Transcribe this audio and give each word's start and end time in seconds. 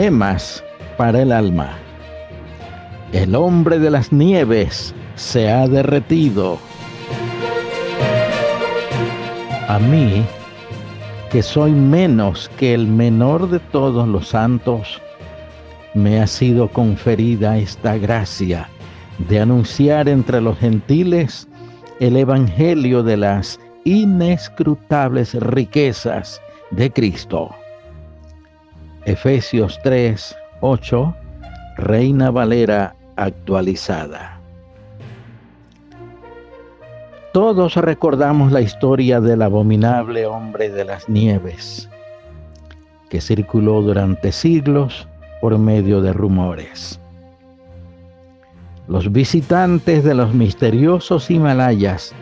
gemas 0.00 0.64
para 0.96 1.20
el 1.20 1.30
alma. 1.30 1.76
El 3.12 3.34
hombre 3.34 3.78
de 3.78 3.90
las 3.90 4.10
nieves 4.10 4.94
se 5.14 5.50
ha 5.50 5.68
derretido. 5.68 6.58
A 9.68 9.78
mí, 9.78 10.24
que 11.30 11.42
soy 11.42 11.72
menos 11.72 12.50
que 12.56 12.72
el 12.72 12.86
menor 12.86 13.50
de 13.50 13.58
todos 13.58 14.08
los 14.08 14.28
santos, 14.28 15.02
me 15.92 16.22
ha 16.22 16.26
sido 16.26 16.68
conferida 16.68 17.58
esta 17.58 17.98
gracia 17.98 18.70
de 19.28 19.38
anunciar 19.38 20.08
entre 20.08 20.40
los 20.40 20.58
gentiles 20.58 21.46
el 21.98 22.16
Evangelio 22.16 23.02
de 23.02 23.18
las 23.18 23.60
inescrutables 23.84 25.34
riquezas 25.34 26.40
de 26.70 26.90
Cristo. 26.90 27.50
Efesios 29.06 29.78
3, 29.82 30.36
8, 30.60 31.16
Reina 31.78 32.30
Valera 32.30 32.94
actualizada. 33.16 34.38
Todos 37.32 37.76
recordamos 37.76 38.52
la 38.52 38.60
historia 38.60 39.20
del 39.20 39.40
abominable 39.40 40.26
hombre 40.26 40.68
de 40.68 40.84
las 40.84 41.08
nieves, 41.08 41.88
que 43.08 43.22
circuló 43.22 43.80
durante 43.80 44.32
siglos 44.32 45.08
por 45.40 45.56
medio 45.58 46.02
de 46.02 46.12
rumores. 46.12 47.00
Los 48.86 49.10
visitantes 49.10 50.04
de 50.04 50.14
los 50.14 50.34
misteriosos 50.34 51.30
Himalayas 51.30 52.12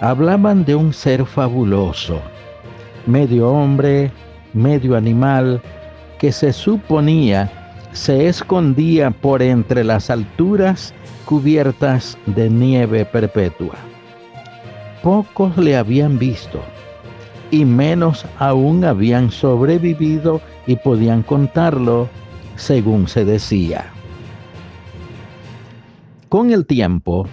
hablaban 0.00 0.64
de 0.64 0.74
un 0.74 0.94
ser 0.94 1.26
fabuloso, 1.26 2.18
medio 3.06 3.50
hombre, 3.50 4.10
medio 4.54 4.96
animal, 4.96 5.60
que 6.24 6.32
se 6.32 6.54
suponía 6.54 7.52
se 7.92 8.28
escondía 8.28 9.10
por 9.10 9.42
entre 9.42 9.84
las 9.84 10.08
alturas 10.08 10.94
cubiertas 11.26 12.16
de 12.24 12.48
nieve 12.48 13.04
perpetua. 13.04 13.74
Pocos 15.02 15.54
le 15.58 15.76
habían 15.76 16.18
visto 16.18 16.62
y 17.50 17.66
menos 17.66 18.24
aún 18.38 18.86
habían 18.86 19.30
sobrevivido 19.30 20.40
y 20.66 20.76
podían 20.76 21.22
contarlo 21.22 22.08
según 22.56 23.06
se 23.06 23.26
decía. 23.26 23.92
Con 26.30 26.52
el 26.52 26.64
tiempo, 26.64 27.26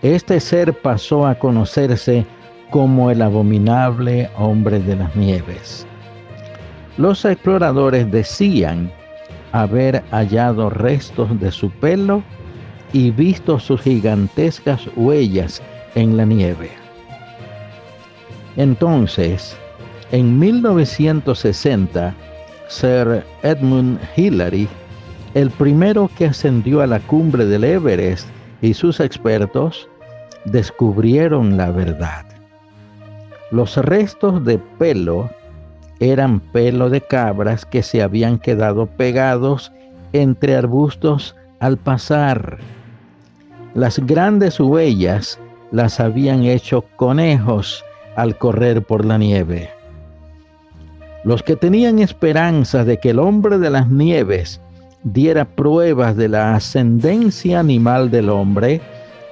este 0.00 0.38
ser 0.38 0.80
pasó 0.80 1.26
a 1.26 1.34
conocerse 1.40 2.24
como 2.70 3.10
el 3.10 3.20
abominable 3.20 4.30
hombre 4.36 4.78
de 4.78 4.94
las 4.94 5.16
nieves. 5.16 5.87
Los 6.98 7.24
exploradores 7.24 8.10
decían 8.10 8.90
haber 9.52 10.02
hallado 10.10 10.68
restos 10.68 11.38
de 11.40 11.52
su 11.52 11.70
pelo 11.70 12.24
y 12.92 13.12
visto 13.12 13.60
sus 13.60 13.80
gigantescas 13.80 14.82
huellas 14.96 15.62
en 15.94 16.16
la 16.16 16.24
nieve. 16.24 16.70
Entonces, 18.56 19.56
en 20.10 20.38
1960, 20.40 22.14
Sir 22.66 23.24
Edmund 23.44 24.00
Hillary, 24.16 24.68
el 25.34 25.50
primero 25.50 26.10
que 26.18 26.26
ascendió 26.26 26.82
a 26.82 26.88
la 26.88 26.98
cumbre 26.98 27.46
del 27.46 27.62
Everest, 27.62 28.26
y 28.60 28.74
sus 28.74 28.98
expertos 28.98 29.88
descubrieron 30.46 31.56
la 31.56 31.70
verdad. 31.70 32.26
Los 33.52 33.76
restos 33.76 34.44
de 34.44 34.58
pelo 34.58 35.30
eran 36.00 36.40
pelo 36.40 36.90
de 36.90 37.00
cabras 37.00 37.64
que 37.64 37.82
se 37.82 38.02
habían 38.02 38.38
quedado 38.38 38.86
pegados 38.86 39.72
entre 40.12 40.54
arbustos 40.56 41.34
al 41.60 41.76
pasar. 41.76 42.58
Las 43.74 43.98
grandes 43.98 44.60
huellas 44.60 45.38
las 45.72 46.00
habían 46.00 46.44
hecho 46.44 46.84
conejos 46.96 47.84
al 48.16 48.36
correr 48.38 48.82
por 48.82 49.04
la 49.04 49.18
nieve. 49.18 49.70
Los 51.24 51.42
que 51.42 51.56
tenían 51.56 51.98
esperanza 51.98 52.84
de 52.84 52.98
que 52.98 53.10
el 53.10 53.18
hombre 53.18 53.58
de 53.58 53.70
las 53.70 53.88
nieves 53.88 54.60
diera 55.04 55.44
pruebas 55.44 56.16
de 56.16 56.28
la 56.28 56.54
ascendencia 56.54 57.60
animal 57.60 58.10
del 58.10 58.30
hombre, 58.30 58.80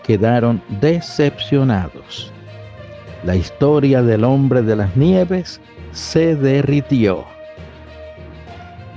quedaron 0.05 0.63
decepcionados. 0.81 2.31
La 3.25 3.35
historia 3.35 4.03
del 4.03 4.25
hombre 4.25 4.63
de 4.63 4.77
las 4.77 4.97
nieves 4.97 5.61
se 5.97 6.37
derritió. 6.37 7.25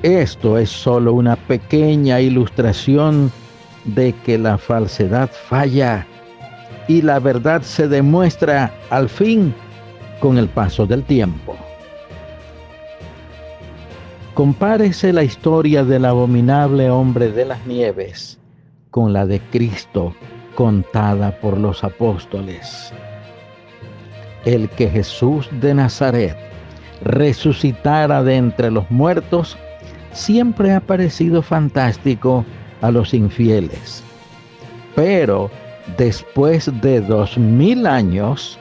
Esto 0.03 0.57
es 0.57 0.69
solo 0.69 1.13
una 1.13 1.35
pequeña 1.35 2.19
ilustración 2.19 3.31
de 3.85 4.13
que 4.25 4.37
la 4.37 4.57
falsedad 4.57 5.29
falla 5.31 6.05
y 6.87 7.01
la 7.01 7.19
verdad 7.19 7.61
se 7.61 7.87
demuestra 7.87 8.71
al 8.89 9.07
fin 9.07 9.53
con 10.19 10.37
el 10.37 10.49
paso 10.49 10.85
del 10.85 11.03
tiempo. 11.03 11.55
Compárese 14.33 15.13
la 15.13 15.23
historia 15.23 15.83
del 15.85 16.03
abominable 16.03 16.89
hombre 16.89 17.31
de 17.31 17.45
las 17.45 17.65
nieves 17.65 18.37
con 18.91 19.13
la 19.13 19.25
de 19.25 19.39
Cristo 19.51 20.13
contada 20.55 21.39
por 21.39 21.57
los 21.57 21.83
apóstoles. 21.83 22.91
El 24.43 24.69
que 24.69 24.89
Jesús 24.89 25.47
de 25.61 25.73
Nazaret 25.73 26.48
resucitara 27.01 28.23
de 28.23 28.35
entre 28.35 28.71
los 28.71 28.89
muertos 28.91 29.57
siempre 30.11 30.73
ha 30.73 30.79
parecido 30.79 31.41
fantástico 31.41 32.45
a 32.81 32.91
los 32.91 33.13
infieles. 33.13 34.03
Pero 34.95 35.49
después 35.97 36.71
de 36.81 37.01
dos 37.01 37.37
mil 37.37 37.85
años, 37.87 38.59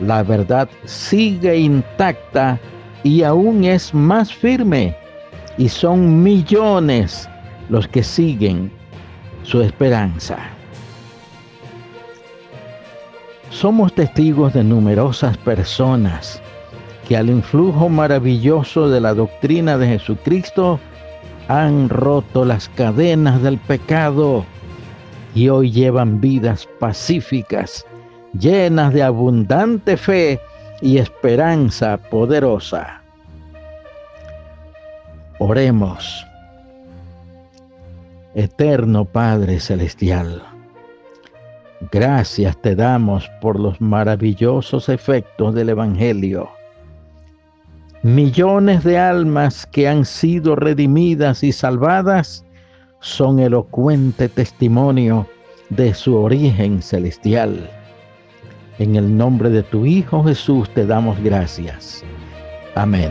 la 0.00 0.22
verdad 0.22 0.68
sigue 0.84 1.56
intacta 1.56 2.58
y 3.02 3.22
aún 3.22 3.64
es 3.64 3.94
más 3.94 4.32
firme 4.32 4.94
y 5.56 5.68
son 5.68 6.22
millones 6.22 7.28
los 7.68 7.86
que 7.88 8.02
siguen 8.02 8.70
su 9.42 9.62
esperanza. 9.62 10.38
Somos 13.50 13.92
testigos 13.92 14.52
de 14.52 14.64
numerosas 14.64 15.36
personas 15.38 16.40
que 17.10 17.16
al 17.16 17.28
influjo 17.28 17.88
maravilloso 17.88 18.88
de 18.88 19.00
la 19.00 19.14
doctrina 19.14 19.76
de 19.76 19.88
Jesucristo 19.88 20.78
han 21.48 21.88
roto 21.88 22.44
las 22.44 22.68
cadenas 22.68 23.42
del 23.42 23.58
pecado 23.58 24.44
y 25.34 25.48
hoy 25.48 25.72
llevan 25.72 26.20
vidas 26.20 26.68
pacíficas, 26.78 27.84
llenas 28.38 28.94
de 28.94 29.02
abundante 29.02 29.96
fe 29.96 30.38
y 30.82 30.98
esperanza 30.98 31.96
poderosa. 31.96 33.02
Oremos. 35.40 36.24
Eterno 38.36 39.04
Padre 39.04 39.58
Celestial, 39.58 40.44
gracias 41.90 42.56
te 42.62 42.76
damos 42.76 43.28
por 43.40 43.58
los 43.58 43.80
maravillosos 43.80 44.88
efectos 44.88 45.56
del 45.56 45.70
Evangelio. 45.70 46.59
Millones 48.02 48.82
de 48.82 48.98
almas 48.98 49.66
que 49.66 49.86
han 49.86 50.06
sido 50.06 50.56
redimidas 50.56 51.42
y 51.42 51.52
salvadas 51.52 52.46
son 53.00 53.38
elocuente 53.40 54.30
testimonio 54.30 55.26
de 55.68 55.92
su 55.92 56.16
origen 56.16 56.80
celestial. 56.80 57.68
En 58.78 58.96
el 58.96 59.14
nombre 59.14 59.50
de 59.50 59.62
tu 59.62 59.84
Hijo 59.84 60.24
Jesús 60.24 60.70
te 60.70 60.86
damos 60.86 61.22
gracias. 61.22 62.02
Amén. 62.74 63.10